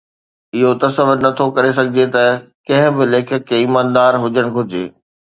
[0.55, 2.23] اهو تصور نه ٿو ڪري سگهجي ته
[2.67, 4.83] ڪنهن به ليکڪ کي ايماندار هجڻ گهرجي